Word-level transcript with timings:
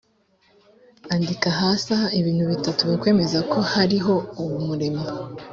andika 1.13 1.49
hasi 1.59 1.87
aha 1.95 2.07
ibintu 2.19 2.43
bitatu 2.51 2.81
bikwemeza 2.89 3.39
ko 3.51 3.57
hariho 3.71 4.13
umuremyi 4.59 5.05